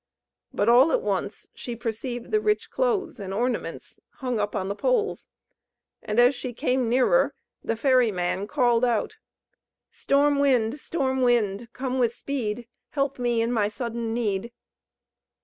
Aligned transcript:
But 0.51 0.67
all 0.67 0.91
at 0.91 1.03
once 1.03 1.47
she 1.53 1.75
perceived 1.75 2.31
the 2.31 2.41
rich 2.41 2.71
clothes 2.71 3.19
and 3.19 3.31
ornaments, 3.31 3.99
hung 4.13 4.39
up 4.39 4.55
on 4.55 4.67
the 4.67 4.73
poles, 4.73 5.27
and 6.01 6.19
as 6.19 6.33
she 6.33 6.53
came 6.53 6.89
nearer, 6.89 7.35
the 7.63 7.75
ferry 7.77 8.11
man 8.11 8.47
called 8.47 8.83
out: 8.83 9.17
"Storm 9.91 10.39
wind! 10.39 10.79
Storm 10.79 11.21
wind! 11.21 11.69
come 11.73 11.99
with 11.99 12.15
speed! 12.15 12.67
Help 12.89 13.19
me 13.19 13.43
in 13.43 13.51
my 13.51 13.67
sudden 13.67 14.11
need!" 14.11 14.51